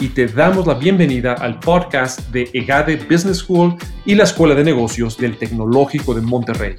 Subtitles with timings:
[0.00, 3.74] y te damos la bienvenida al podcast de EGADE Business School
[4.04, 6.76] y la Escuela de Negocios del Tecnológico de Monterrey.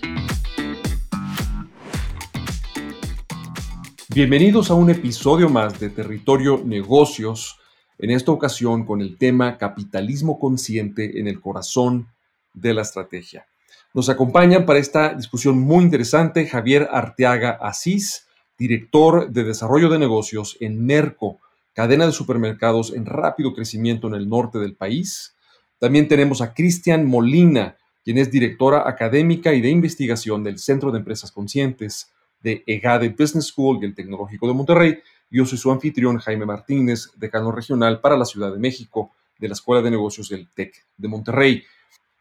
[4.08, 7.60] Bienvenidos a un episodio más de Territorio Negocios,
[7.98, 12.08] en esta ocasión con el tema Capitalismo Consciente en el corazón
[12.54, 13.48] de la estrategia.
[13.94, 20.56] Nos acompañan para esta discusión muy interesante Javier Arteaga Asís, director de Desarrollo de Negocios
[20.62, 21.40] en Merco,
[21.80, 25.38] cadena de supermercados en rápido crecimiento en el norte del país.
[25.78, 30.98] También tenemos a Cristian Molina, quien es directora académica y de investigación del Centro de
[30.98, 32.12] Empresas Conscientes
[32.44, 35.00] de EGADE Business School y el Tecnológico de Monterrey.
[35.32, 39.54] Yo soy su anfitrión, Jaime Martínez, decano regional para la Ciudad de México de la
[39.54, 41.64] Escuela de Negocios del TEC de Monterrey.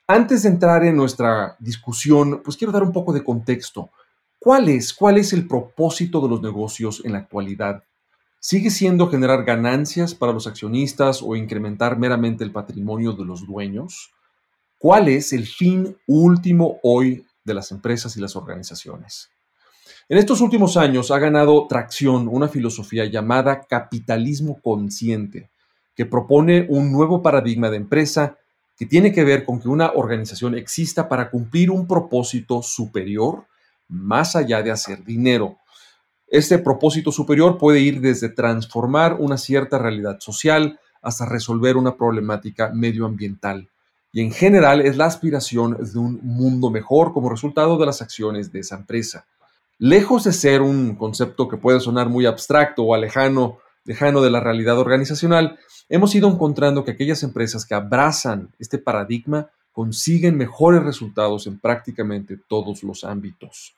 [0.06, 3.90] Antes de entrar en nuestra discusión, pues quiero dar un poco de contexto.
[4.38, 7.83] ¿Cuál es, cuál es el propósito de los negocios en la actualidad?
[8.41, 14.11] Sigue siendo generar ganancias para los accionistas o incrementar meramente el patrimonio de los dueños?
[14.78, 19.30] ¿Cuál es el fin último hoy de las empresas y las organizaciones?
[20.08, 25.50] En estos últimos años ha ganado tracción una filosofía llamada capitalismo consciente,
[25.95, 28.39] que propone un nuevo paradigma de empresa
[28.78, 33.47] que tiene que ver con que una organización exista para cumplir un propósito superior
[33.89, 35.58] más allá de hacer dinero
[36.30, 42.70] este propósito superior puede ir desde transformar una cierta realidad social hasta resolver una problemática
[42.74, 43.68] medioambiental.
[44.12, 48.52] Y en general es la aspiración de un mundo mejor como resultado de las acciones
[48.52, 49.26] de esa empresa.
[49.78, 54.40] Lejos de ser un concepto que puede sonar muy abstracto o lejano, lejano de la
[54.40, 61.46] realidad organizacional, hemos ido encontrando que aquellas empresas que abrazan este paradigma consiguen mejores resultados
[61.46, 63.77] en prácticamente todos los ámbitos.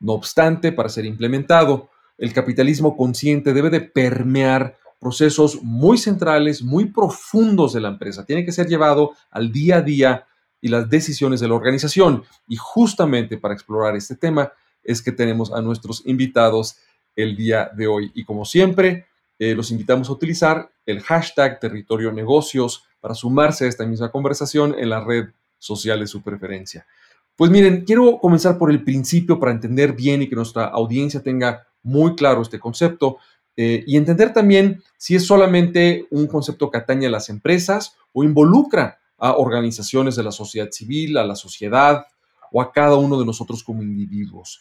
[0.00, 6.86] No obstante, para ser implementado, el capitalismo consciente debe de permear procesos muy centrales, muy
[6.86, 8.24] profundos de la empresa.
[8.24, 10.26] Tiene que ser llevado al día a día
[10.60, 12.24] y las decisiones de la organización.
[12.48, 16.78] Y justamente para explorar este tema es que tenemos a nuestros invitados
[17.14, 18.10] el día de hoy.
[18.14, 19.06] Y como siempre,
[19.38, 24.74] eh, los invitamos a utilizar el hashtag territorio negocios para sumarse a esta misma conversación
[24.76, 26.86] en la red social de su preferencia.
[27.38, 31.68] Pues miren, quiero comenzar por el principio para entender bien y que nuestra audiencia tenga
[31.84, 33.18] muy claro este concepto
[33.56, 38.24] eh, y entender también si es solamente un concepto que atañe a las empresas o
[38.24, 42.06] involucra a organizaciones de la sociedad civil, a la sociedad
[42.50, 44.60] o a cada uno de nosotros como individuos.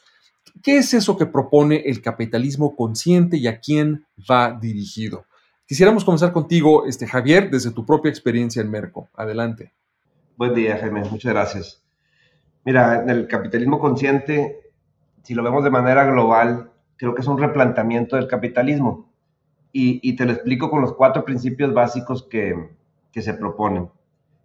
[0.61, 5.25] ¿Qué es eso que propone el capitalismo consciente y a quién va dirigido?
[5.65, 9.09] Quisiéramos comenzar contigo, este, Javier, desde tu propia experiencia en Merco.
[9.15, 9.73] Adelante.
[10.35, 11.01] Buen día, Jaime.
[11.09, 11.86] Muchas gracias.
[12.66, 14.72] Mira, el capitalismo consciente,
[15.23, 19.09] si lo vemos de manera global, creo que es un replanteamiento del capitalismo.
[19.72, 22.72] Y, te lo explico con los cuatro principios básicos que,
[23.12, 23.90] que se proponen.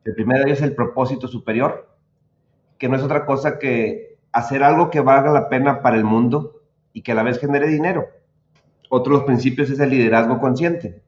[0.05, 1.89] El primero es el propósito superior,
[2.77, 6.61] que no es otra cosa que hacer algo que valga la pena para el mundo
[6.93, 8.09] y que a la vez genere dinero.
[8.91, 11.03] Otro de los principios es el liderazgo consciente,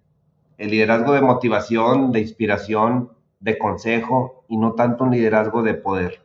[0.57, 3.11] el liderazgo de motivación, de inspiración,
[3.41, 6.24] de consejo y no tanto un liderazgo de poder.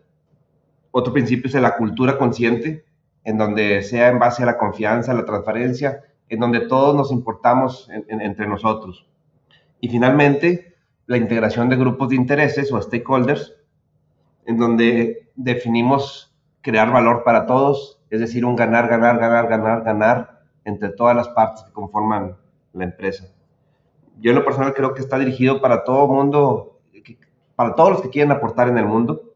[0.91, 2.85] Otro principio es la cultura consciente,
[3.23, 7.89] en donde sea en base a la confianza, la transparencia, en donde todos nos importamos
[8.07, 9.07] entre nosotros.
[9.81, 13.55] Y finalmente, la integración de grupos de intereses o stakeholders,
[14.45, 20.41] en donde definimos crear valor para todos, es decir, un ganar, ganar, ganar, ganar, ganar
[20.65, 22.35] entre todas las partes que conforman
[22.73, 23.27] la empresa.
[24.19, 26.79] Yo en lo personal creo que está dirigido para todo mundo,
[27.55, 29.28] para todos los que quieren aportar en el mundo,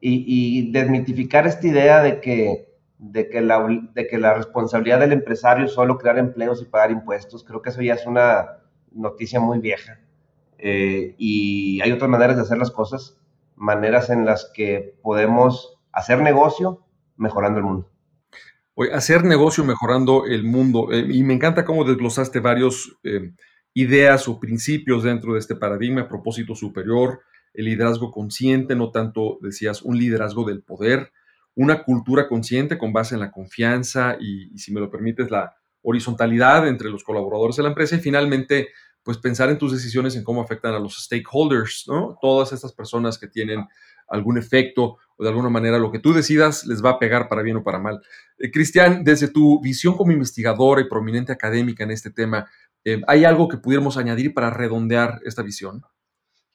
[0.00, 5.66] y, desmitificar esta idea de que, de, que la, de que la responsabilidad del empresario
[5.66, 7.44] es solo crear empleos y pagar impuestos.
[7.44, 8.58] Creo que eso ya es una
[8.92, 10.00] noticia muy vieja.
[10.58, 13.16] Eh, y hay otras maneras de hacer las cosas,
[13.54, 16.84] maneras en las que podemos hacer negocio
[17.16, 17.90] mejorando el mundo.
[18.74, 20.92] Oye, hacer negocio mejorando el mundo.
[20.92, 23.32] Eh, y me encanta cómo desglosaste varios eh,
[23.74, 27.20] ideas o principios dentro de este paradigma, propósito superior,
[27.54, 31.12] el liderazgo consciente, no tanto, decías, un liderazgo del poder,
[31.54, 36.68] una cultura consciente con base en la confianza y, si me lo permites, la horizontalidad
[36.68, 38.68] entre los colaboradores de la empresa y finalmente,
[39.02, 42.16] pues pensar en tus decisiones en cómo afectan a los stakeholders, ¿no?
[42.20, 43.66] Todas estas personas que tienen
[44.08, 47.42] algún efecto o de alguna manera lo que tú decidas les va a pegar para
[47.42, 48.00] bien o para mal.
[48.38, 52.48] Eh, Cristian, desde tu visión como investigadora y prominente académica en este tema,
[52.84, 55.82] eh, ¿hay algo que pudiéramos añadir para redondear esta visión?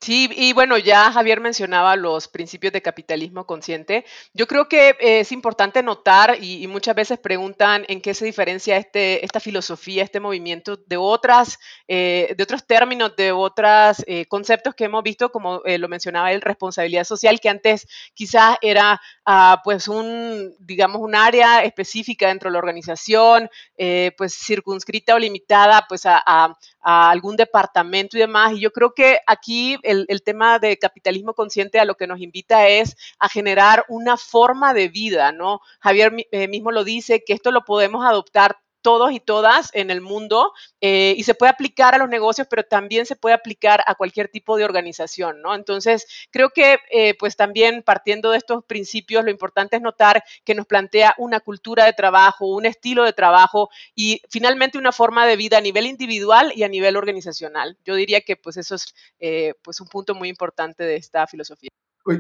[0.04, 4.04] Sí, y bueno, ya Javier mencionaba los principios de capitalismo consciente.
[4.34, 8.76] Yo creo que eh, es importante notar, y, muchas veces preguntan en qué se diferencia
[8.76, 11.58] este, esta filosofía, este movimiento de otras,
[11.88, 16.42] eh, de otros términos, de otros eh, conceptos que hemos visto, como lo mencionaba el
[16.42, 22.54] responsabilidad social, que antes quizás era ah, pues un, digamos, un área específica dentro de
[22.54, 23.50] la organización,
[24.18, 28.54] pues circunscrita o limitada pues a, a, algún departamento y demás.
[28.54, 32.68] Y yo creo que aquí el, tema de capitalismo consciente a lo que nos invita
[32.68, 35.62] es a generar una forma de vida, ¿no?
[35.80, 40.02] Javier eh, mismo lo dice, que esto lo podemos adoptar todos y todas en el
[40.02, 43.96] mundo eh, y se puede aplicar a los negocios, pero también se puede aplicar a
[43.96, 45.56] cualquier tipo de organización, ¿no?
[45.56, 50.54] Entonces, creo que eh, pues también partiendo de estos principios, lo importante es notar que
[50.54, 55.38] nos plantea una cultura de trabajo, un estilo de trabajo y finalmente una forma de
[55.38, 57.78] vida a nivel individual y a nivel organizacional.
[57.86, 61.70] Yo diría que pues eso es eh, pues un punto muy importante de esta filosofía.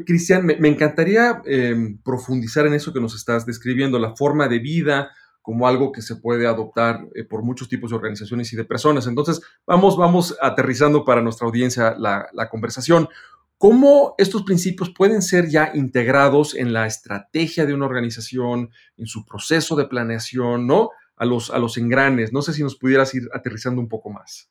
[0.06, 5.12] Cristian, me, encantaría em, profundizar en eso que nos estás describiendo, la forma de vida,
[5.44, 9.06] como algo que se puede adoptar eh, por muchos tipos de organizaciones y de personas.
[9.08, 13.10] Entonces, vamos, vamos aterrizando para nuestra audiencia la, conversación.
[13.58, 19.26] ¿Cómo estos principios pueden ser ya integrados en la estrategia de una organización, en su
[19.26, 20.90] proceso de planeación, ¿no?
[21.18, 22.32] A los, a los engranes.
[22.32, 24.50] No sé si nos pudieras ir aterrizando un poco más.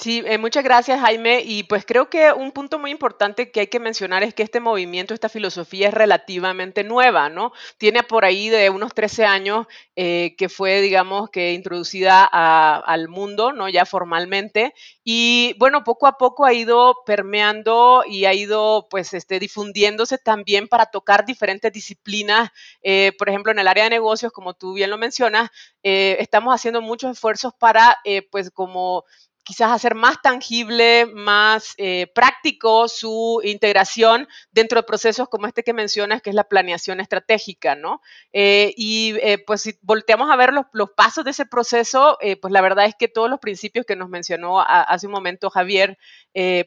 [0.00, 1.42] Sí, eh, muchas gracias Jaime.
[1.44, 4.58] Y pues creo que un punto muy importante que hay que mencionar es que este
[4.58, 7.52] movimiento, esta filosofía es relativamente nueva, ¿no?
[7.76, 9.66] Tiene por ahí de unos 13 años
[9.96, 13.68] eh, que fue, digamos, que introducida al mundo, ¿no?
[13.68, 14.72] Ya formalmente.
[15.04, 20.66] Y bueno, poco a poco ha ido permeando y ha ido, pues, este, difundiéndose también
[20.68, 22.48] para tocar diferentes disciplinas.
[22.82, 25.50] Eh, por ejemplo, en el área de negocios, como tú bien lo mencionas,
[25.82, 27.96] estamos haciendo muchos esfuerzos para,
[28.30, 29.04] pues, como
[29.50, 35.72] quizás hacer más tangible, más eh, práctico su integración dentro de procesos como este que
[35.72, 38.00] mencionas, que es la planeación estratégica, ¿no?
[38.32, 42.60] Eh, y eh, pues si volteamos a ver los, pasos de ese proceso, pues la
[42.60, 45.98] verdad es que todos los principios que nos mencionó hace un momento Javier,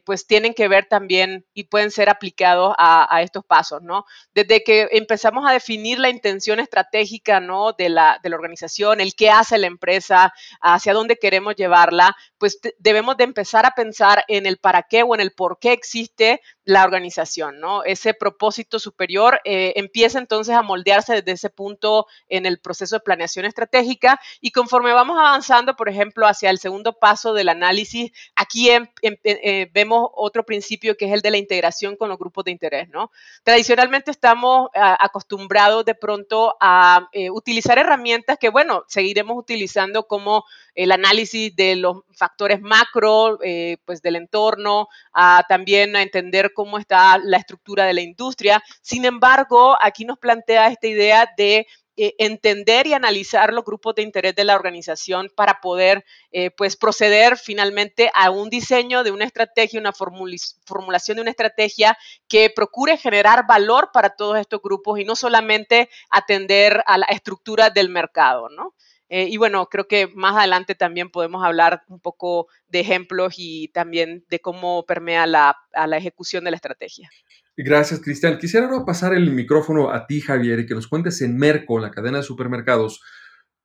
[0.04, 4.04] pues tienen que ver también y pueden ser aplicados a, estos pasos, ¿no?
[4.34, 7.72] Desde que empezamos a definir la intención estratégica, ¿no?
[7.72, 12.58] De la, de la organización, el qué hace la empresa, hacia dónde queremos llevarla, pues
[12.78, 16.40] debemos de empezar a pensar en el para qué o en el por qué existe
[16.64, 17.84] la organización, ¿no?
[17.84, 23.00] Ese propósito superior eh, empieza entonces a moldearse desde ese punto en el proceso de
[23.00, 28.70] planeación estratégica y conforme vamos avanzando, por ejemplo, hacia el segundo paso del análisis, aquí
[28.70, 32.44] em, em, eh, vemos otro principio que es el de la integración con los grupos
[32.44, 33.10] de interés, ¿no?
[33.42, 40.44] Tradicionalmente estamos acostumbrados de pronto a eh, utilizar herramientas que, bueno, seguiremos utilizando como
[40.74, 43.38] el análisis de los factores macro,
[43.84, 48.62] pues del entorno, a también a entender cómo está la estructura de la industria.
[48.80, 51.66] Sin embargo, aquí nos plantea esta idea de
[51.96, 56.76] eh, entender y analizar los grupos de interés de la organización para poder eh, pues
[56.76, 61.96] proceder finalmente a un diseño de una estrategia, una formulación de una estrategia
[62.26, 67.70] que procure generar valor para todos estos grupos y no solamente atender a la estructura
[67.70, 68.74] del mercado, ¿no?
[69.08, 73.68] Eh, y bueno, creo que más adelante también podemos hablar un poco de ejemplos y
[73.68, 77.10] también de cómo permea la, a la ejecución de la estrategia.
[77.56, 78.38] Gracias, Cristian.
[78.38, 81.90] Quisiera ahora pasar el micrófono a ti, Javier, y que nos cuentes en Merco, la
[81.90, 83.00] cadena de supermercados,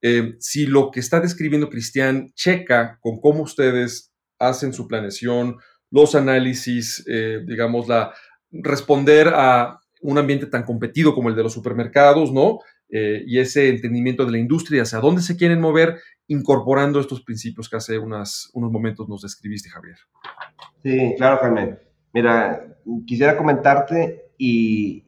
[0.01, 5.58] eh, si lo que está describiendo Cristian checa con cómo ustedes hacen su planeación,
[5.91, 8.13] los análisis, eh, digamos, la
[8.51, 12.60] responder a un ambiente tan competido como el de los supermercados, ¿no?
[12.91, 17.69] Eh, y ese entendimiento de la industria, hacia dónde se quieren mover, incorporando estos principios
[17.69, 19.98] que hace unos momentos nos describiste, Javier.
[20.81, 21.77] Sí, claro, Jaime.
[22.13, 22.65] Mira,
[23.05, 25.03] quisiera comentarte y,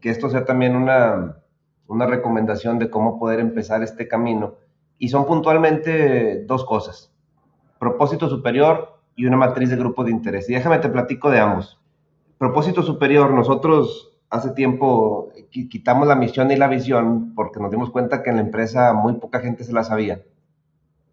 [0.00, 1.36] que esto sea también una,
[1.88, 4.56] una recomendación de cómo poder empezar este camino.
[4.98, 7.12] Y son puntualmente dos cosas,
[7.80, 10.48] propósito superior y una matriz de grupo de interés.
[10.48, 11.80] Y déjame te platico de ambos.
[12.38, 18.22] Propósito superior, nosotros hace tiempo quitamos la misión y la visión porque nos dimos cuenta
[18.22, 20.22] que en la empresa muy poca gente se la sabía.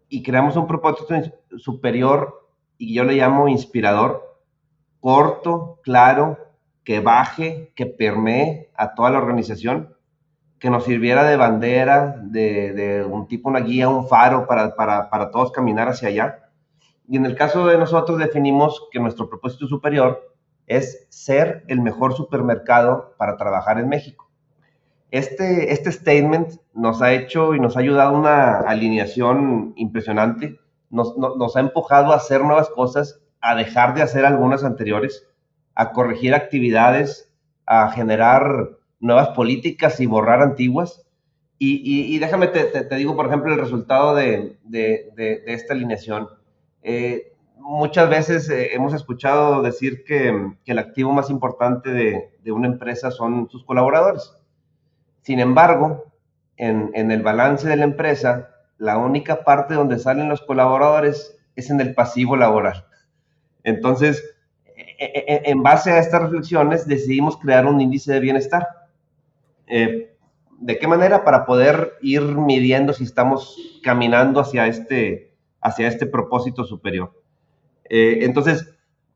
[0.08, 1.14] Y creamos un propósito
[1.58, 2.48] superior
[2.78, 4.38] y yo le llamo inspirador,
[5.00, 6.38] corto, claro,
[6.82, 9.94] que baje, que permee a toda la organización,
[10.58, 15.30] que nos sirviera de bandera, de, un tipo, una guía, un faro para, para, para
[15.30, 16.50] todos caminar hacia allá.
[17.06, 20.29] Y en el caso de nosotros definimos que nuestro propósito superior
[20.70, 24.30] es ser el mejor supermercado para trabajar en México.
[25.10, 31.60] Este, este statement nos ha hecho y nos ha ayudado una alineación impresionante, nos, ha
[31.60, 35.26] empujado a hacer nuevas cosas, a dejar de hacer algunas anteriores,
[35.74, 37.34] a corregir actividades,
[37.66, 41.04] a generar nuevas políticas y borrar antiguas.
[41.58, 44.56] Y, déjame, te, digo, por ejemplo, el resultado de,
[45.46, 46.28] esta alineación.
[46.82, 47.29] Eh,
[47.60, 53.48] muchas veces eh, hemos escuchado decir que, el activo más importante de, una empresa son
[53.48, 54.36] sus colaboradores.
[55.22, 56.12] Sin embargo,
[56.56, 61.80] en, el balance de la empresa, la única parte donde salen los colaboradores es en
[61.80, 62.86] el pasivo laboral.
[63.62, 64.24] Entonces,
[64.76, 68.66] e, e, e, en base a estas reflexiones, decidimos crear un índice de bienestar
[69.70, 70.10] eh,
[70.58, 71.24] ¿De qué manera?
[71.24, 77.19] Para poder ir midiendo si estamos caminando hacia este, hacia este propósito superior.
[77.90, 78.74] Eh, entonces,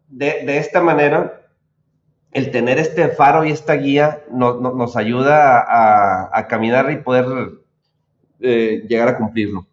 [0.09, 1.49] de, esta manera,
[2.33, 5.65] el tener este faro y esta guía nos ayuda
[6.31, 7.27] a, caminar y poder
[8.41, 9.67] eh, llegar a cumplirlo.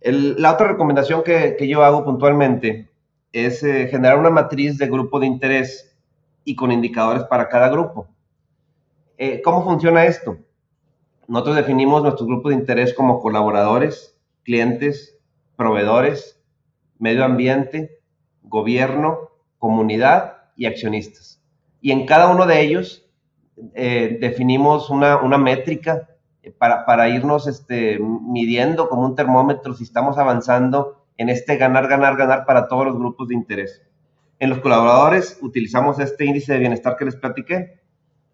[0.00, 2.88] la otra recomendación que, que, yo hago puntualmente
[3.32, 5.94] es generar una matriz de grupo de interés
[6.44, 8.08] y con indicadores para cada grupo.
[9.22, 10.38] Eh, ¿Cómo funciona esto?
[11.28, 15.18] Nosotros definimos nuestro grupo de interés como colaboradores, clientes,
[15.56, 16.40] proveedores,
[16.98, 17.99] medio ambiente,
[18.42, 21.42] gobierno, comunidad y accionistas.
[21.80, 23.06] Y en cada uno de ellos
[23.74, 26.08] eh, definimos una, métrica
[26.42, 32.16] eh, para, irnos este, midiendo como un termómetro si estamos avanzando en este ganar, ganar,
[32.16, 33.82] ganar para todos los grupos de interés.
[34.38, 37.80] En los colaboradores utilizamos este índice de bienestar que les platiqué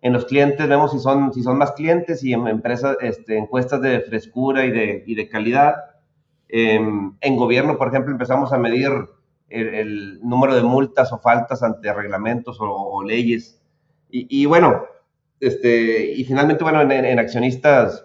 [0.06, 3.80] en los clientes vemos si son, si son más clientes y en empresas, este, encuestas
[3.80, 5.74] de frescura y de, y de calidad.
[6.48, 8.92] Em, en gobierno, por ejemplo, empezamos a medir
[9.48, 13.60] el, número de multas o faltas ante reglamentos o, leyes.
[14.10, 14.84] Y, y, bueno,
[15.40, 18.04] este, y finalmente, bueno, en, accionistas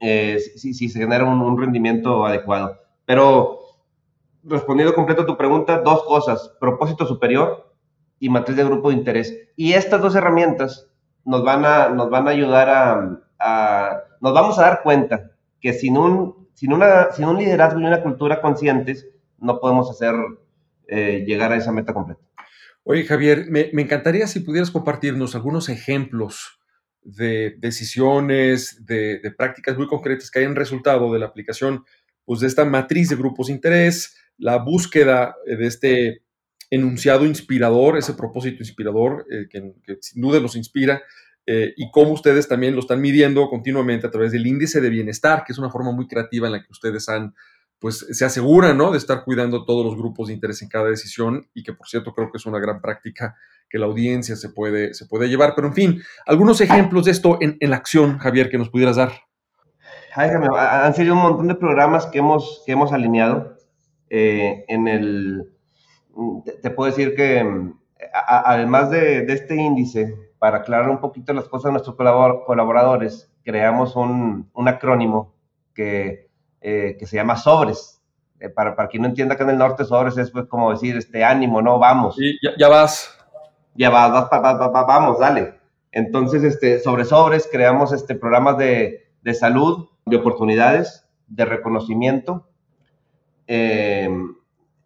[0.00, 2.78] eh, si, se genera un, un, rendimiento adecuado.
[3.04, 3.60] Pero
[4.44, 7.72] respondiendo completo a tu pregunta, dos cosas, propósito superior
[8.18, 9.36] y matriz de grupo de interés.
[9.56, 10.88] Y estas dos herramientas
[11.24, 12.68] nos van a, nos van a ayudar
[13.38, 17.84] a, nos vamos a dar cuenta que sin un, sin una, sin un liderazgo y
[17.84, 20.14] una cultura conscientes, no podemos hacer
[20.94, 22.20] eh, llegar a esa meta completa.
[22.84, 26.60] Oye, Javier, me, encantaría si pudieras compartirnos algunos ejemplos
[27.00, 31.86] de decisiones, de, prácticas muy concretas que hayan resultado de la aplicación
[32.26, 36.24] pues, de esta matriz de grupos de interés, la búsqueda de este
[36.68, 41.02] enunciado inspirador, ese propósito inspirador eh, que, sin duda los inspira,
[41.46, 45.42] eh, y cómo ustedes también lo están midiendo continuamente a través del índice de bienestar,
[45.46, 47.34] que es una forma muy creativa en la que ustedes han,
[47.82, 48.92] pues se aseguran, ¿no?
[48.92, 52.14] De estar cuidando todos los grupos de interés en cada decisión y que por cierto
[52.14, 53.36] creo que es una gran práctica
[53.68, 55.54] que la audiencia se puede, se puede llevar.
[55.54, 59.12] Pero en fin, algunos ejemplos de esto en, la acción, Javier, que nos pudieras dar.
[60.14, 63.56] han sido un montón de programas que hemos, que hemos alineado
[64.08, 65.52] eh, en el
[66.62, 67.72] te, puedo decir que
[68.12, 74.50] además de, este índice, para aclarar un poquito las cosas a nuestros colaboradores, creamos un,
[74.66, 75.34] acrónimo
[75.74, 76.30] que,
[76.62, 78.00] eh, que, se llama SOBRES.
[78.40, 80.96] Eh, para, para quien no entienda que en el norte SOBRES es pues, como decir,
[80.96, 81.78] este ánimo, ¿no?
[81.78, 82.16] Vamos.
[82.16, 83.18] Sí, ya, vas.
[83.74, 85.54] Ya vas, vamos, dale.
[85.90, 92.46] Entonces, este, sobre SOBRES creamos este, programas de, de salud, de oportunidades, de reconocimiento.
[93.46, 94.08] Eh,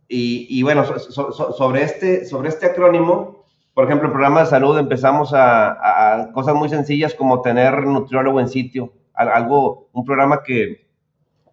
[0.09, 6.31] y, bueno, sobre, este, sobre este acrónimo, por ejemplo, el programa de salud empezamos a,
[6.33, 10.86] cosas muy sencillas como tener nutriólogo en sitio, algo, un programa que,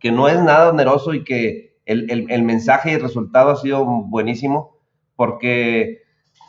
[0.03, 3.85] que no es nada oneroso y que el, el, mensaje y el resultado ha sido
[3.85, 4.77] buenísimo,
[5.15, 6.01] porque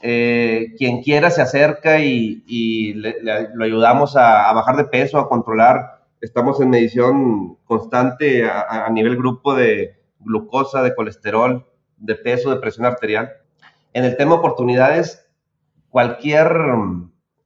[0.03, 6.03] eh, quien quiera se acerca y, y lo ayudamos a, bajar de peso, a controlar.
[6.21, 11.65] Estamos en medición constante a, a nivel grupo de glucosa, de colesterol,
[11.97, 13.35] de peso, de presión arterial.
[13.93, 15.31] En el tema oportunidades,
[15.91, 16.53] cualquier,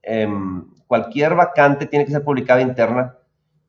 [0.00, 3.18] em, cualquier vacante tiene que ser publicada interna.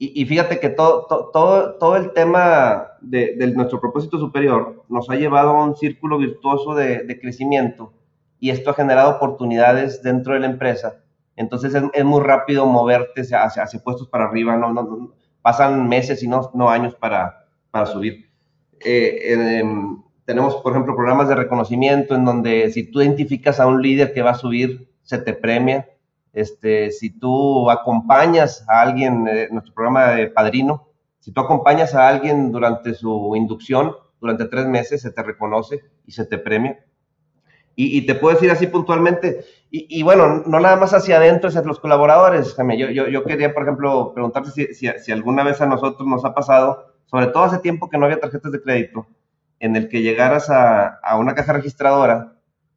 [0.01, 5.49] Y, fíjate que todo, todo, todo el tema de, nuestro propósito superior nos ha llevado
[5.49, 7.91] a un círculo virtuoso de, crecimiento
[8.39, 11.01] y esto ha generado oportunidades dentro de la empresa.
[11.35, 16.29] Entonces es, muy rápido moverte hacia, hacia, puestos para arriba, no, no, pasan meses y
[16.29, 18.29] no, no años para, para subir.
[18.79, 23.81] Eh, em, tenemos, por ejemplo, programas de reconocimiento en donde si tú identificas a un
[23.81, 25.89] líder que va a subir, se te premia.
[26.33, 30.87] Este, si tú acompañas a alguien, eh, nuestro programa de padrino,
[31.19, 36.11] si tú acompañas a alguien durante su inducción, durante tres meses, se te reconoce y
[36.11, 36.79] se te premia.
[37.81, 41.79] Y, te puedo decir así puntualmente, y, bueno, no nada más hacia adentro, hacia los
[41.79, 42.53] colaboradores.
[42.57, 46.25] Yo, yo, yo quería, por ejemplo, preguntarte si, si, si, alguna vez a nosotros nos
[46.25, 49.07] ha pasado, sobre todo hace tiempo que no había tarjetas de crédito,
[49.61, 52.33] en el que llegaras a, a una caja registradora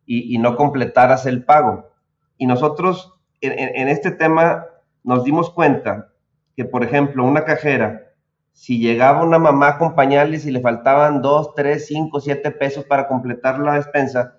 [0.06, 1.90] y, no completaras el pago.
[2.36, 4.66] Y nosotros en, este tema
[5.02, 6.12] nos dimos cuenta
[6.56, 8.12] que, por ejemplo, una cajera,
[8.52, 13.08] si llegaba una mamá con pañales y le faltaban 2, 3, 5, 7 pesos para
[13.08, 14.36] completar la despensa,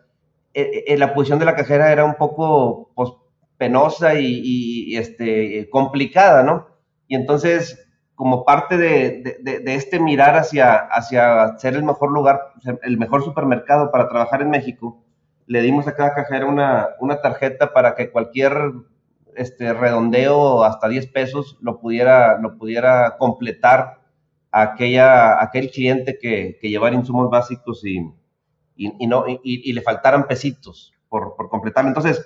[0.53, 3.09] eh, eh, la posición de la cajera era un poco pues,
[3.57, 6.67] penosa y, este, complicada, ¿no?
[7.07, 7.79] Y entonces,
[8.15, 9.23] como parte de,
[9.65, 12.39] este mirar hacia, hacia ser el mejor lugar,
[12.83, 15.03] el mejor supermercado para trabajar en México,
[15.45, 18.53] le dimos a cada cajera una, una tarjeta para que cualquier
[19.35, 24.01] este, redondeo hasta 10 pesos lo pudiera, lo pudiera completar
[24.51, 27.99] aquella, aquel cliente que, que llevara insumos básicos y,
[28.75, 31.89] y, no, y, le faltaran pesitos por, por completarlo.
[31.89, 32.25] Entonces,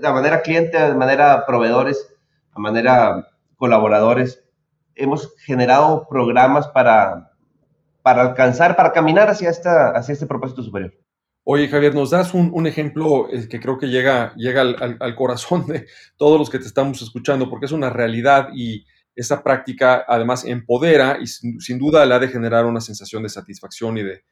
[0.00, 2.14] de manera cliente, de manera proveedores,
[2.54, 4.44] de manera colaboradores,
[4.94, 7.32] hemos generado programas para,
[8.02, 10.92] para alcanzar, para caminar hacia, esta, hacia este propósito superior.
[11.50, 15.66] Oye, Javier, nos das un, un ejemplo eh, que creo que llega, llega al, corazón
[15.66, 15.86] de
[16.18, 18.84] todos los que te estamos escuchando, porque es una realidad y
[19.16, 23.96] esa práctica además empodera y sin, duda le ha de generar una sensación de satisfacción
[23.96, 24.24] y de,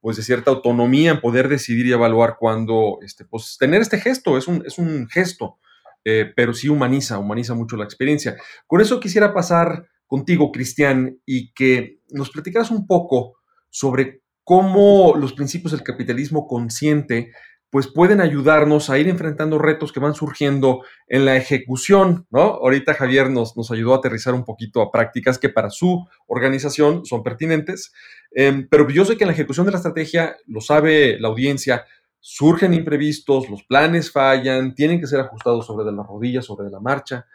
[0.00, 4.36] pues de cierta autonomía en poder decidir y evaluar cuándo, este, pues tener este gesto,
[4.36, 5.60] es un, es un gesto,
[6.04, 8.38] eh, pero sí humaniza, humaniza mucho la experiencia.
[8.66, 13.36] Con eso quisiera pasar contigo, Cristian, y que nos platicaras un poco
[13.70, 17.32] sobre cómo los principios del capitalismo consciente
[17.68, 22.42] pues pueden ayudarnos a ir enfrentando retos que van surgiendo en la ejecución, ¿no?
[22.42, 27.04] Ahorita Javier nos, nos ayudó a aterrizar un poquito a prácticas que para su organización
[27.04, 27.92] son pertinentes,
[28.30, 31.84] em, pero yo sé que en la ejecución de la estrategia, lo sabe la audiencia,
[32.20, 36.70] surgen imprevistos, los planes fallan, tienen que ser ajustados sobre de las rodillas, sobre de
[36.70, 37.26] la marcha,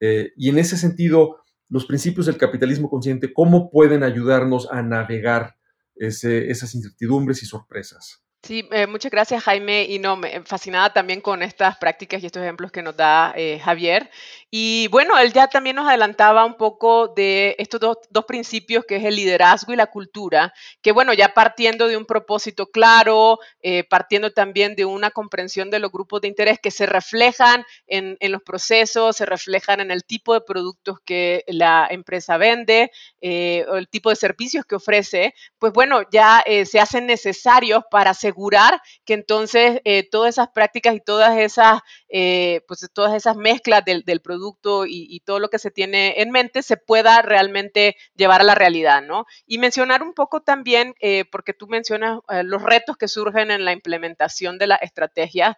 [0.00, 1.36] eh, y en ese sentido,
[1.68, 5.55] los principios del capitalismo consciente, ¿cómo pueden ayudarnos a navegar
[5.98, 8.26] esas incertidumbres y sorpresas?
[8.46, 12.44] Sí, eh, muchas gracias Jaime y no, me fascinada también con estas prácticas y estos
[12.44, 14.08] ejemplos que nos da eh, Javier.
[14.50, 19.04] Y bueno, él ya también nos adelantaba un poco de estos dos, principios que es
[19.04, 24.30] el liderazgo y la cultura, que bueno, ya partiendo de un propósito claro, eh, partiendo
[24.32, 28.42] también de una comprensión de los grupos de interés que se reflejan en, en los
[28.42, 32.90] procesos, se reflejan en el tipo de productos que la empresa vende
[33.68, 38.80] o el tipo de servicios que ofrece, pues bueno, ya se hacen necesarios para asegurar
[39.04, 44.04] que entonces eh, todas esas prácticas y todas esas, eh, pues todas esas mezclas del,
[44.20, 44.45] producto
[44.86, 49.02] y, todo lo que se tiene en mente se pueda realmente llevar a la realidad,
[49.02, 49.26] ¿no?
[49.46, 53.72] Y mencionar un poco también, eh, porque tú mencionas los retos que surgen en la
[53.72, 55.56] implementación de la estrategia,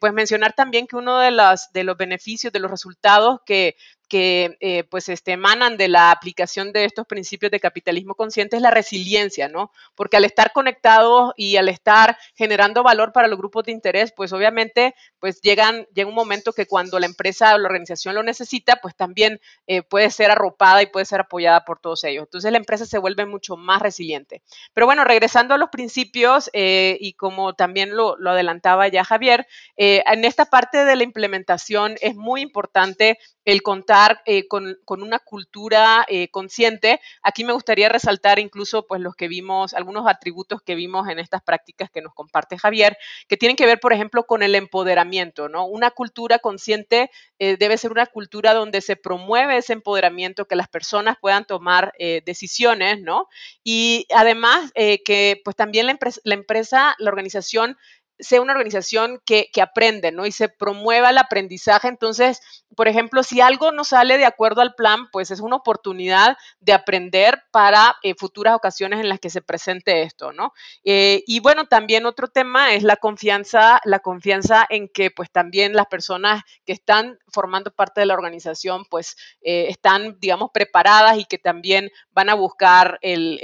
[0.00, 1.30] pues mencionar también que uno de,
[1.72, 3.76] de los beneficios, de los resultados que
[4.10, 8.62] que eh, pues este, emanan de la aplicación de estos principios de capitalismo consciente es
[8.62, 9.70] la resiliencia, ¿no?
[9.94, 14.32] Porque al estar conectados y al estar generando valor para los grupos de interés, pues
[14.32, 18.80] obviamente pues llegan, llega un momento que cuando la empresa o la organización lo necesita,
[18.82, 22.24] pues también eh, puede ser arropada y puede ser apoyada por todos ellos.
[22.24, 24.42] Entonces la empresa se vuelve mucho más resiliente.
[24.74, 29.46] Pero bueno, regresando a los principios eh, y como también lo, lo, adelantaba ya Javier,
[29.76, 33.18] en esta parte de la implementación es muy importante
[33.50, 37.00] el contar eh, con, una cultura eh, consciente.
[37.22, 41.42] Aquí me gustaría resaltar incluso pues los que vimos, algunos atributos que vimos en estas
[41.42, 42.96] prácticas que nos comparte Javier,
[43.28, 45.66] que tienen que ver, por ejemplo, con el empoderamiento, ¿no?
[45.66, 50.68] Una cultura consciente eh, debe ser una cultura donde se promueve ese empoderamiento, que las
[50.68, 51.92] personas puedan tomar
[52.24, 53.26] decisiones, ¿no?
[53.64, 57.76] Y además que pues también la, empresa, la organización
[58.20, 60.26] sea una organización que, aprende, ¿no?
[60.26, 61.88] Y se promueva el aprendizaje.
[61.88, 62.40] Entonces,
[62.76, 66.72] por ejemplo, si algo no sale de acuerdo al plan, pues es una oportunidad de
[66.72, 70.52] aprender para eh, futuras ocasiones en las que se presente esto, ¿no?
[70.84, 75.74] Eh, y bueno, también otro tema es la confianza, la confianza en que pues también
[75.74, 81.24] las personas que están formando parte de la organización, pues eh, están, digamos, preparadas y
[81.24, 83.38] que también van a buscar el,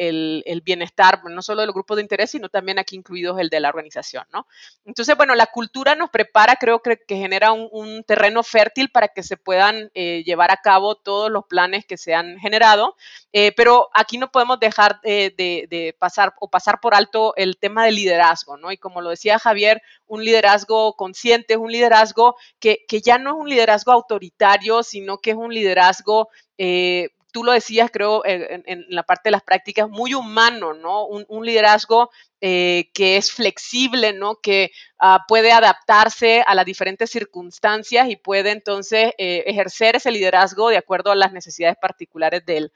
[0.45, 3.61] el bienestar, no solo de los grupos de interés, sino también aquí incluidos el de
[3.61, 4.47] la organización, ¿no?
[4.85, 9.37] Entonces, bueno, la cultura nos prepara, creo que, genera un, terreno fértil para que se
[9.37, 12.95] puedan eh, llevar a cabo todos los planes que se han generado,
[13.33, 17.97] eh, pero aquí no podemos dejar de, pasar o pasar por alto el tema del
[17.97, 18.71] liderazgo, ¿no?
[18.71, 23.37] Y como lo decía Javier, un liderazgo consciente, es un liderazgo que, ya no es
[23.37, 29.03] un liderazgo autoritario, sino que es un liderazgo eh, tú lo decías, creo, en, la
[29.03, 31.05] parte de las prácticas, muy humano, ¿no?
[31.05, 32.09] Un, liderazgo
[32.41, 34.37] que es flexible, ¿no?
[34.37, 40.79] Que ah, puede adaptarse a las diferentes circunstancias y puede entonces ejercer ese liderazgo de
[40.79, 42.73] acuerdo a las necesidades particulares del,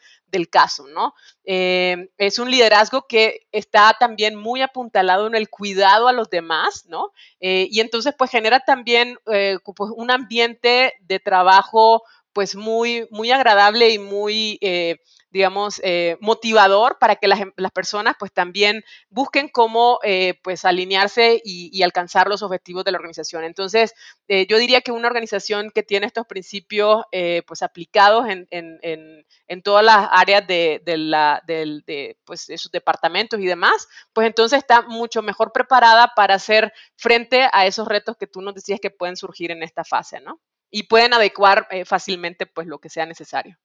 [0.51, 1.15] caso, ¿no?
[1.43, 7.13] es un liderazgo que está también muy apuntalado en el cuidado a los demás, ¿no?
[7.41, 9.59] y entonces, pues genera también pues,
[9.97, 14.99] un ambiente de trabajo pues muy, muy agradable y muy, eh,
[15.31, 17.41] digamos, eh, motivador para que las,
[17.73, 23.45] personas pues también busquen cómo eh, pues alinearse y, alcanzar los objetivos de la organización.
[23.45, 23.95] Entonces,
[24.29, 27.05] yo diría que una organización que tiene estos principios
[27.47, 33.47] pues aplicados en, en, todas las áreas de, la, de, pues, de sus departamentos y
[33.47, 38.41] demás, pues entonces está mucho mejor preparada para hacer frente a esos retos que tú
[38.43, 40.41] nos decías que pueden surgir en esta fase, ¿no?
[40.71, 43.59] Y pueden adecuar eh, fácilmente pues lo que sea necesario.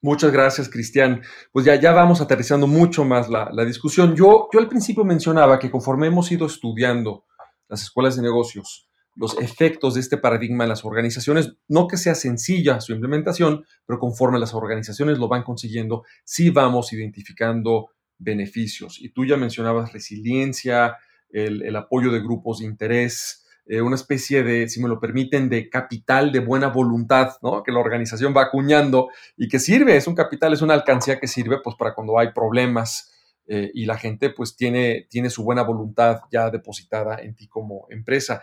[0.00, 1.22] Muchas gracias, Cristian.
[1.52, 4.14] Pues ya, ya vamos aterrizando mucho más la, discusión.
[4.14, 7.24] Yo, yo al principio mencionaba que conforme hemos ido estudiando
[7.68, 12.14] las escuelas de negocios, los efectos de este paradigma en las organizaciones, no que sea
[12.14, 19.00] sencilla su implementación, pero conforme las organizaciones lo van consiguiendo, sí vamos identificando beneficios.
[19.00, 20.96] Y tú ya mencionabas resiliencia,
[21.30, 25.50] el, el apoyo de grupos de interés, eh, una especie de, si me lo permiten,
[25.50, 27.62] de capital de buena voluntad, ¿no?
[27.62, 31.26] Que la organización va acuñando y que sirve, es un capital, es una alcancía que
[31.26, 33.12] sirve pues para cuando hay problemas
[33.46, 37.86] eh, y la gente pues tiene, tiene su buena voluntad ya depositada en ti como
[37.90, 38.40] empresa.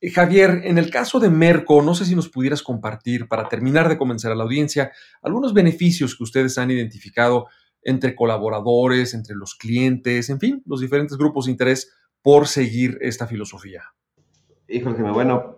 [0.00, 3.88] Eh, Javier, en el caso de Merco, no sé si nos pudieras compartir, para terminar
[3.88, 4.90] de convencer a la audiencia,
[5.22, 7.46] algunos beneficios que ustedes han identificado
[7.82, 13.28] entre colaboradores, entre los clientes, en fin, los diferentes grupos de interés por seguir esta
[13.28, 13.84] filosofía.
[14.68, 15.56] Híjole, bueno,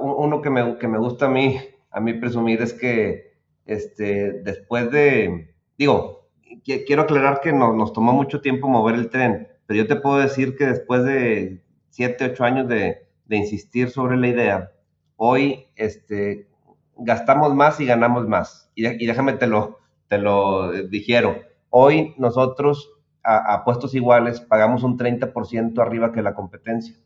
[0.00, 1.58] uno que me, que me gusta a mí,
[1.90, 6.28] a mí presumir es que este, después de, digo,
[6.64, 10.18] quiero aclarar que nos, nos tomó mucho tiempo mover el tren, pero yo te puedo
[10.18, 14.72] decir que después de siete, ocho años de, insistir sobre la idea,
[15.16, 16.48] hoy este,
[16.96, 18.70] gastamos más y ganamos más.
[18.74, 21.36] Y, y déjame te lo, te lo digiero.
[21.68, 22.90] Hoy nosotros
[23.22, 26.96] a, a puestos iguales pagamos un 30% arriba que la competencia.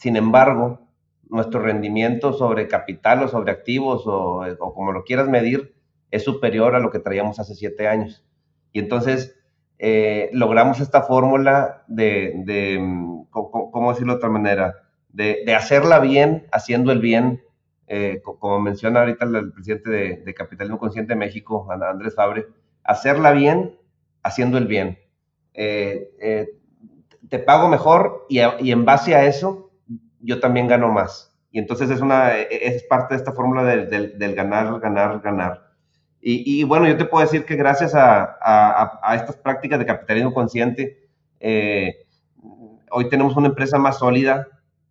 [0.00, 0.80] Sin embargo,
[1.28, 5.74] nuestro rendimiento sobre capital o sobre activos o, como lo quieras medir
[6.10, 8.24] es superior a lo que traíamos hace siete años.
[8.72, 9.36] Y entonces
[9.78, 14.74] eh, logramos esta fórmula de, mm, ¿cómo decirlo de otra manera?
[15.10, 17.42] De, hacerla bien, haciendo el bien,
[17.86, 22.46] eh, como menciona ahorita el, presidente de, Capitalismo Consciente de México, Andrés Fabre,
[22.84, 23.76] hacerla bien,
[24.22, 24.98] haciendo el bien.
[25.52, 26.48] Eh,
[27.28, 29.66] te pago mejor y en base a eso
[30.20, 31.34] yo también gano más.
[31.50, 35.70] Y entonces es, una, es parte de esta fórmula del, del, ganar, ganar, ganar.
[36.20, 39.86] Y, y, bueno, yo te puedo decir que gracias a, a, a estas prácticas de
[39.86, 41.08] capitalismo consciente,
[41.40, 42.06] eh,
[42.90, 44.46] hoy tenemos una empresa más sólida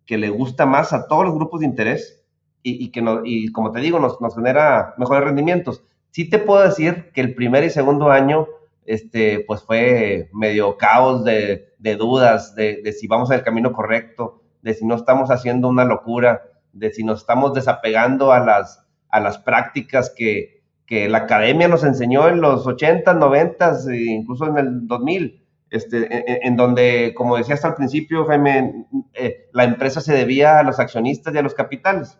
[0.06, 2.24] que le gusta más a todos los grupos de interés
[2.62, 5.84] y, y que no, y como te digo, nos, nos, genera mejores rendimientos.
[6.10, 8.48] Sí te puedo decir que el primer y segundo año,
[8.84, 14.39] este, pues fue medio caos de, de dudas, de, de si vamos al camino correcto,
[14.62, 16.42] de si no estamos haciendo una locura,
[16.72, 21.84] de si nos estamos desapegando a las, a las prácticas que, que la academia nos
[21.84, 27.64] enseñó en los 80, 90, e incluso en el 2000, este, en, donde, como decías
[27.64, 32.18] al principio, Jaime, eh, la empresa se debía a los accionistas y a los capitales.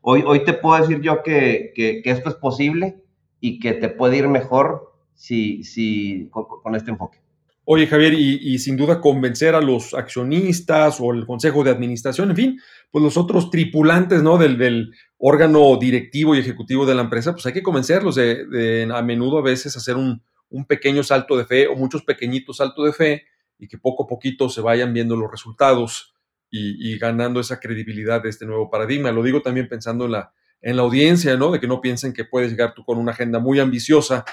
[0.00, 3.02] Hoy, hoy te puedo decir yo que, que, esto es posible
[3.38, 7.18] y que te puede ir mejor si, si, con este enfoque.
[7.64, 12.36] Oye, Javier, y, sin duda convencer a los accionistas o el consejo de administración, en
[12.36, 14.36] fin, pues los otros tripulantes, ¿no?
[14.36, 14.92] Del,
[15.24, 19.42] órgano directivo y ejecutivo de la empresa, pues hay que convencerlos de, a menudo a
[19.42, 20.20] veces hacer un,
[20.66, 23.22] pequeño salto de fe o muchos pequeñitos saltos de fe
[23.56, 26.12] y que poco a poquito se vayan viendo los resultados
[26.50, 29.12] y, ganando esa credibilidad de este nuevo paradigma.
[29.12, 31.52] Lo digo también pensando en la, en la audiencia, ¿no?
[31.52, 34.24] De que no piensen que puedes llegar tú con una agenda muy ambiciosa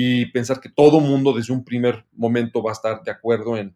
[0.00, 3.74] y pensar que todo mundo desde un primer momento va a estar de acuerdo en,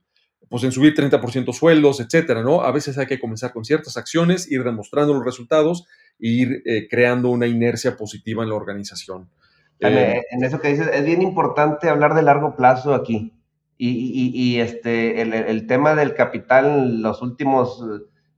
[0.49, 2.61] pues en subir 30% sueldos, etcétera, ¿no?
[2.61, 5.85] A veces hay que comenzar con ciertas acciones, ir demostrando los resultados
[6.21, 9.31] e ir eh, creando una inercia positiva en la organización.
[9.81, 13.33] Eh, en eso que dices, es bien importante hablar de largo plazo aquí.
[13.77, 17.85] Y, y, este, el, el, tema del capital en los últimos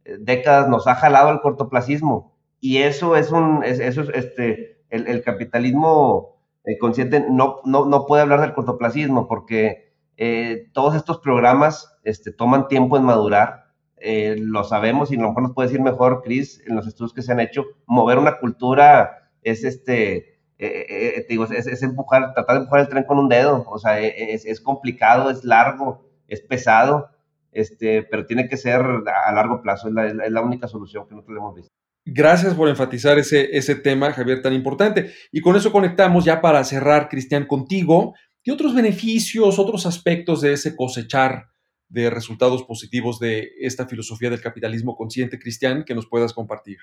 [0.07, 2.35] eh, décadas nos ha jalado al cortoplacismo.
[2.62, 6.34] Y eso es un, eso es, este, el, el capitalismo
[6.64, 12.33] eh, consciente no, no, no, puede hablar del cortoplacismo porque eh, todos estos programas este,
[12.33, 13.64] toman tiempo en madurar.
[13.96, 17.14] Eh, lo sabemos y a lo mejor nos puede decir mejor, Chris, en los estudios
[17.14, 22.61] que se han hecho, mover una cultura es, este, eh, digo, es, empujar, tratar de
[22.62, 27.11] empujar el tren con un dedo, o sea, es, es complicado, es largo, es pesado,
[27.53, 31.14] este, pero tiene que ser a largo plazo, es la, es la única solución que
[31.14, 31.84] nosotros hemos visto.
[32.07, 35.12] Gracias por enfatizar ese, ese tema, Javier, tan importante.
[35.33, 38.14] Y con eso conectamos ya para cerrar, Cristian, contigo.
[38.43, 41.47] ¿Qué otros beneficios, otros aspectos de ese cosechar
[41.88, 46.79] de resultados positivos de esta filosofía del capitalismo consciente, Cristian, que nos puedas compartir?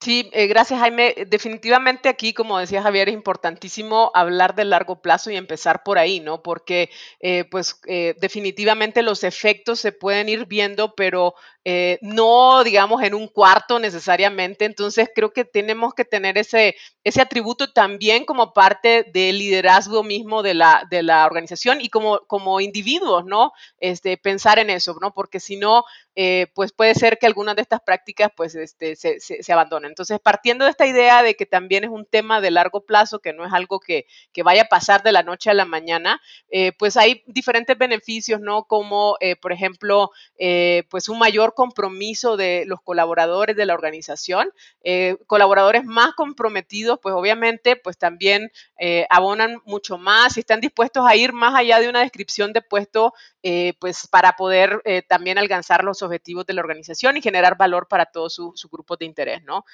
[0.00, 1.14] Sí, eh, gracias Jaime.
[1.26, 6.20] Definitivamente aquí, como decía Javier, es importantísimo hablar del largo plazo y empezar por ahí,
[6.20, 6.42] ¿no?
[6.42, 11.34] Porque eh, pues eh, definitivamente los efectos se pueden ir viendo, pero
[11.68, 14.66] eh, no, digamos, en un cuarto necesariamente.
[14.66, 20.44] Entonces, creo que tenemos que tener ese, ese atributo también como parte del liderazgo mismo
[20.44, 23.50] de la, de la organización y como, como individuos, ¿no?
[23.80, 25.12] Este, pensar en eso, ¿no?
[25.12, 25.82] Porque si no,
[26.14, 29.90] eh, pues puede ser que algunas de estas prácticas pues este, se, se, abandonen.
[29.90, 33.32] Entonces, partiendo de esta idea de que también es un tema de largo plazo, que
[33.32, 36.70] no es algo que, que vaya a pasar de la noche a la mañana, eh,
[36.78, 38.64] pues hay diferentes beneficios, ¿no?
[38.64, 40.12] Como, por ejemplo,
[40.88, 44.50] pues un mayor compromiso de los colaboradores de la organización.
[44.84, 51.04] Eh, colaboradores más comprometidos, pues obviamente, pues también eh, abonan mucho más y están dispuestos
[51.04, 53.12] a ir más allá de una descripción de puesto,
[53.48, 58.06] eh, pues para poder también alcanzar los objetivos de la organización y generar valor para
[58.06, 59.64] todos sus su grupos de interés, ¿no?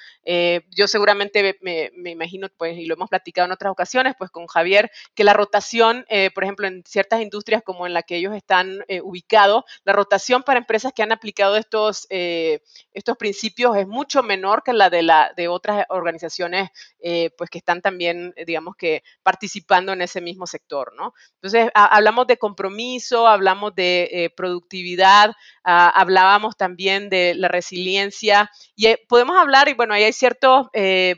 [0.71, 4.91] yo seguramente me, imagino, pues, y lo hemos platicado en otras ocasiones, pues con Javier,
[5.15, 9.63] que la rotación, por ejemplo, en ciertas industrias como en la que ellos están ubicados,
[9.83, 12.61] la rotación para empresas que han aplicado esto estos, eh,
[12.93, 17.57] estos principios es mucho menor que la de, la, de otras organizaciones eh, pues que
[17.57, 21.13] están también, eh, digamos que, participando en ese mismo sector, ¿no?
[21.35, 29.37] Entonces, hablamos de compromiso, hablamos de productividad, ah, hablábamos también de la resiliencia y podemos
[29.37, 30.67] hablar, y bueno, ahí hay ciertos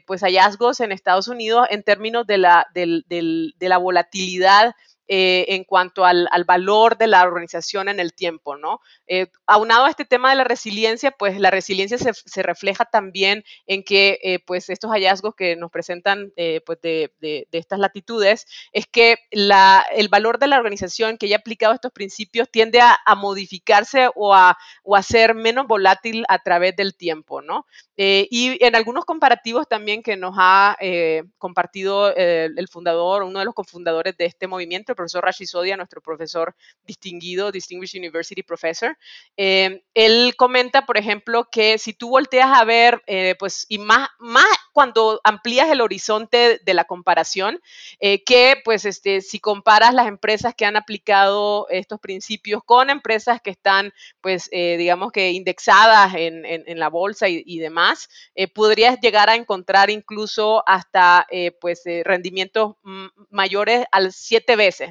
[0.06, 4.74] pues hallazgos en Estados Unidos en términos de la, de la volatilidad
[5.08, 8.80] eh, en cuanto al, valor de la organización en el tiempo, ¿no?
[9.06, 13.84] Eh, aunado a este tema de la resiliencia, pues la resiliencia se, refleja también en
[13.84, 16.34] que, eh, pues estos hallazgos que nos presentan,
[16.66, 21.74] pues de, estas latitudes, es que el valor de la organización que ya ha aplicado
[21.76, 26.96] estos principios tiende a, modificarse o a, o a, ser menos volátil a través del
[26.96, 27.68] tiempo, ¿no?
[27.98, 30.76] y en algunos comparativos también que nos ha
[31.38, 36.02] compartido el fundador, uno de los cofundadores de este movimiento, el profesor Rashid Sodia, nuestro
[36.02, 36.56] profesor
[36.86, 38.98] distinguido, Distinguished University Professor,
[39.38, 44.10] eh, él comenta, por ejemplo, que si tú volteas a ver, eh, pues, y más,
[44.20, 47.60] más cuando amplías el horizonte de la comparación,
[48.00, 53.42] eh, que, pues, este, si comparas las empresas que han aplicado estos principios con empresas
[53.42, 58.10] que están, pues, digamos que indexadas en, la bolsa y, demás,
[58.54, 61.26] podrías llegar a encontrar incluso hasta,
[61.62, 62.76] pues, rendimientos
[63.30, 64.85] mayores al siete veces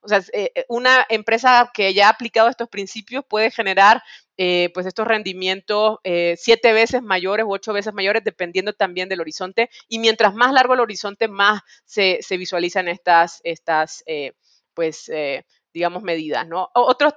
[0.00, 4.02] O sea, eh, eh, una empresa que ya ha aplicado estos principios puede generar
[4.36, 5.98] eh, pues estos rendimientos
[6.36, 9.70] siete veces mayores u ocho veces mayores, dependiendo también del horizonte.
[9.88, 14.02] Y mientras más largo el horizonte, más se, visualizan estas, estas
[14.74, 15.10] pues,
[15.72, 16.46] digamos, medidas.
[16.74, 17.14] Otros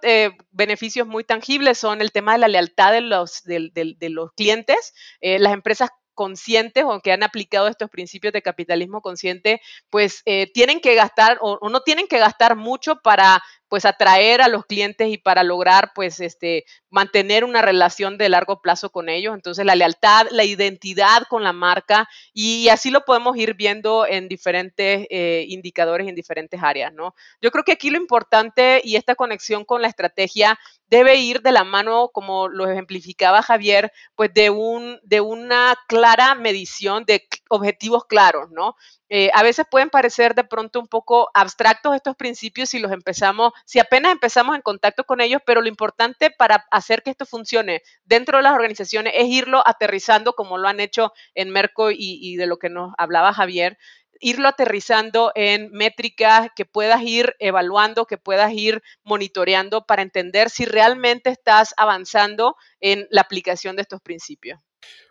[0.52, 4.94] beneficios muy tangibles son el tema de la lealtad de los, de los clientes.
[5.22, 10.82] las empresas conscientes o que han aplicado estos principios de capitalismo consciente, pues eh, tienen
[10.82, 15.18] que gastar o, no tienen que gastar mucho para pues atraer a los clientes y
[15.18, 19.36] para lograr pues este mantener una relación de largo plazo con ellos.
[19.36, 24.28] Entonces la lealtad, la identidad con la marca y así lo podemos ir viendo en
[24.28, 27.14] diferentes eh, indicadores en diferentes áreas, ¿no?
[27.42, 30.58] Yo creo que aquí lo importante y esta conexión con la estrategia
[30.90, 36.36] debe ir de la mano, como lo ejemplificaba Javier, pues de, un, de una clara
[36.36, 38.76] medición de objetivos claros, ¿no?
[39.10, 43.54] Eh, a veces pueden parecer de pronto un poco abstractos estos principios si los empezamos,
[43.66, 47.82] si apenas empezamos en contacto con ellos, pero lo importante para hacer que esto funcione
[48.06, 52.48] dentro de las organizaciones es irlo aterrizando como lo han hecho en Merco y, de
[52.48, 53.78] lo que nos hablaba Javier,
[54.20, 60.66] irlo aterrizando en métricas que puedas ir evaluando, que puedas ir monitoreando para entender si
[60.66, 64.67] realmente estás avanzando en la aplicación de estos principios.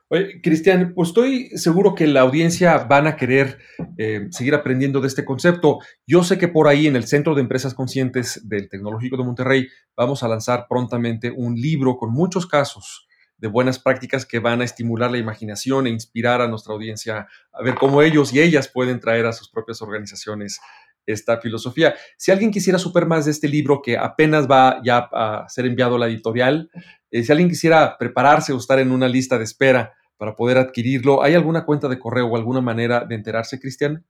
[0.08, 3.58] Oye, Cristian, pues estoy seguro que la audiencia van a querer
[3.98, 5.80] eh, seguir aprendiendo de este concepto.
[6.06, 9.68] Yo sé que por ahí en el Centro de Empresas Conscientes del Tecnológico de Monterrey
[9.96, 14.64] vamos a lanzar prontamente un libro con muchos casos de buenas prácticas que van a
[14.64, 19.00] estimular la imaginación e inspirar a nuestra audiencia a ver cómo ellos y ellas pueden
[19.00, 20.60] traer a sus propias organizaciones
[21.04, 21.94] esta filosofía.
[22.16, 25.96] Si alguien quisiera super más de este libro que apenas va ya a ser enviado
[25.96, 26.70] a la editorial,
[27.18, 31.22] eh, si alguien quisiera prepararse o estar en una lista de espera para poder adquirirlo,
[31.22, 34.04] ¿hay alguna cuenta de correo o alguna manera de enterarse, Cristian?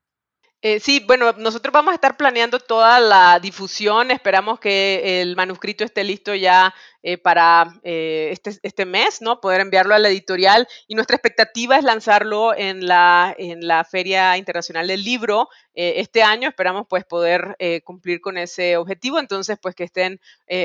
[0.63, 4.11] Eh, sí, bueno, nosotros vamos a estar planeando toda la difusión.
[4.11, 9.41] Esperamos que el manuscrito esté listo ya eh, para eh, este, este, mes, ¿no?
[9.41, 10.67] Poder enviarlo a la editorial.
[10.89, 16.49] Y nuestra expectativa es lanzarlo en la, en la Feria Internacional del Libro este año.
[16.49, 19.19] Esperamos pues poder cumplir con ese objetivo.
[19.19, 20.19] Entonces, pues que estén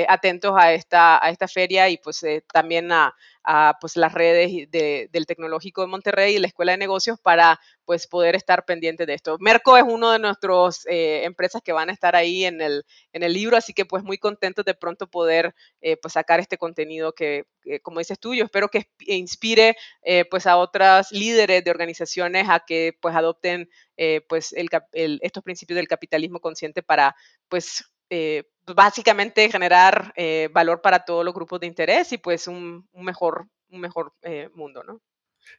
[0.08, 5.26] atentos a esta, a esta feria y pues también a, a pues, las redes del
[5.26, 9.36] Tecnológico de Monterrey y la Escuela de Negocios para pues poder estar pendiente de esto.
[9.40, 13.22] Merco es uno de nuestros eh, empresas que van a estar ahí en el, en
[13.22, 17.12] el libro, así que pues muy contentos de pronto poder eh, pues sacar este contenido
[17.12, 17.44] que,
[17.82, 22.60] como dices tú, yo espero que inspire eh, pues a otras líderes de organizaciones a
[22.60, 23.68] que pues adopten
[24.28, 24.68] pues el,
[25.22, 27.14] estos principios del capitalismo consciente para
[27.48, 27.84] pues
[28.74, 30.12] básicamente generar
[30.52, 34.12] valor para todos los grupos de interés y pues un, mejor, un mejor
[34.54, 35.00] mundo, ¿no?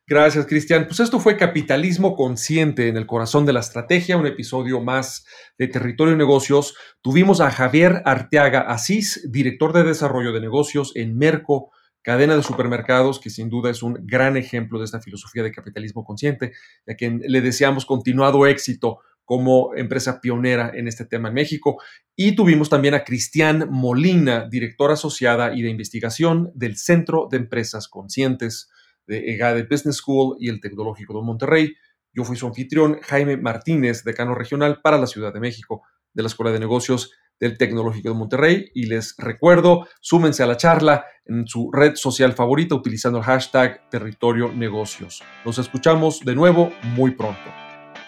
[0.07, 0.85] Gracias, Cristian.
[0.87, 5.25] Pues esto fue Capitalismo Consciente en el corazón de la estrategia, un episodio más
[5.57, 6.75] de Territorio y Negocios.
[7.01, 13.19] Tuvimos a Javier Arteaga Asís, director de desarrollo de negocios en Merco, cadena de supermercados,
[13.19, 16.51] que sin duda es un gran ejemplo de esta filosofía de capitalismo consciente,
[16.87, 21.81] a quien le deseamos continuado éxito como empresa pionera en este tema en México.
[22.15, 27.87] Y tuvimos también a Cristian Molina, directora asociada y de investigación del Centro de Empresas
[27.87, 28.69] Conscientes
[29.07, 31.73] de EGADE Business School y el Tecnológico de Monterrey.
[32.13, 35.81] Yo fui su anfitrión, Jaime Martínez, decano regional para la Ciudad de México
[36.13, 38.71] de la Escuela de Negocios del Tecnológico de Monterrey.
[38.73, 43.89] Y les recuerdo, súmense a la charla en su red social favorita utilizando el hashtag
[43.89, 45.23] Territorio Negocios.
[45.45, 47.62] Nos escuchamos de nuevo muy pronto.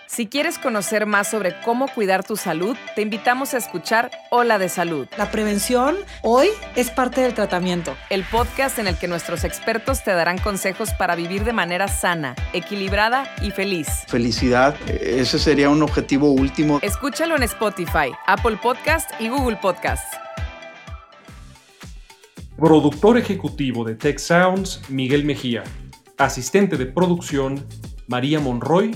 [0.07, 4.69] Si quieres conocer más sobre cómo cuidar tu salud, te invitamos a escuchar Hola de
[4.69, 5.07] Salud.
[5.17, 7.95] La prevención hoy es parte del tratamiento.
[8.11, 12.35] El podcast en el que nuestros expertos te darán consejos para vivir de manera sana,
[12.53, 13.87] equilibrada y feliz.
[14.07, 16.79] Felicidad, ese sería un objetivo último.
[16.83, 20.05] Escúchalo en Spotify, Apple Podcast y Google Podcast.
[22.57, 25.63] Productor ejecutivo de Tech Sounds, Miguel Mejía.
[26.17, 27.65] Asistente de producción,
[28.07, 28.95] María Monroy